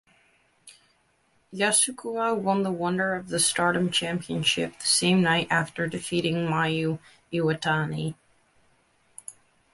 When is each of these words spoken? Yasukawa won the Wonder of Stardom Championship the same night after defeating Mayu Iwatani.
Yasukawa 1.53 2.35
won 2.35 2.63
the 2.63 2.71
Wonder 2.71 3.13
of 3.13 3.39
Stardom 3.39 3.91
Championship 3.91 4.79
the 4.79 4.87
same 4.87 5.21
night 5.21 5.45
after 5.51 5.85
defeating 5.85 6.47
Mayu 6.47 6.97
Iwatani. 7.31 8.15